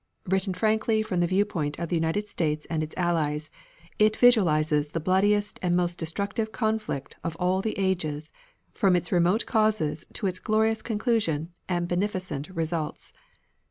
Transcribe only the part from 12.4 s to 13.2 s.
results.